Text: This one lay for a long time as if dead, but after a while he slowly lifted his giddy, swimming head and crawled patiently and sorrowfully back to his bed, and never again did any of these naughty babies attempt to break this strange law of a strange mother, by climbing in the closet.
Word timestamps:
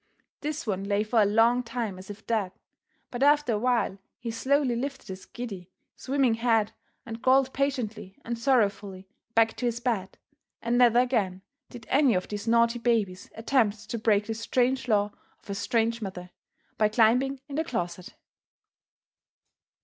This 0.39 0.65
one 0.65 0.85
lay 0.85 1.03
for 1.03 1.21
a 1.21 1.25
long 1.27 1.61
time 1.61 1.99
as 1.99 2.09
if 2.09 2.25
dead, 2.25 2.53
but 3.11 3.21
after 3.21 3.53
a 3.53 3.59
while 3.59 3.99
he 4.17 4.31
slowly 4.31 4.75
lifted 4.75 5.09
his 5.09 5.27
giddy, 5.27 5.69
swimming 5.95 6.33
head 6.33 6.71
and 7.05 7.21
crawled 7.21 7.53
patiently 7.53 8.17
and 8.25 8.35
sorrowfully 8.35 9.07
back 9.35 9.55
to 9.57 9.67
his 9.67 9.79
bed, 9.79 10.17
and 10.59 10.75
never 10.79 10.97
again 10.97 11.43
did 11.69 11.85
any 11.87 12.15
of 12.15 12.27
these 12.29 12.47
naughty 12.47 12.79
babies 12.79 13.29
attempt 13.35 13.91
to 13.91 13.99
break 13.99 14.25
this 14.25 14.39
strange 14.39 14.87
law 14.87 15.11
of 15.39 15.51
a 15.51 15.53
strange 15.53 16.01
mother, 16.01 16.31
by 16.79 16.89
climbing 16.89 17.39
in 17.47 17.53
the 17.55 17.63
closet. 17.63 18.15